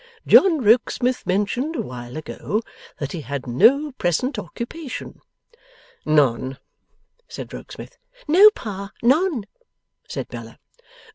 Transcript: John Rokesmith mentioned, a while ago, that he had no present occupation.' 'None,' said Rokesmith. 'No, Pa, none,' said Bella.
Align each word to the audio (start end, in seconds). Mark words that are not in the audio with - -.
John 0.25 0.61
Rokesmith 0.63 1.27
mentioned, 1.27 1.75
a 1.75 1.81
while 1.83 2.17
ago, 2.17 2.63
that 2.97 3.11
he 3.11 3.21
had 3.21 3.45
no 3.45 3.91
present 3.99 4.39
occupation.' 4.39 5.21
'None,' 6.07 6.57
said 7.27 7.53
Rokesmith. 7.53 7.99
'No, 8.27 8.49
Pa, 8.55 8.93
none,' 9.03 9.45
said 10.09 10.27
Bella. 10.27 10.57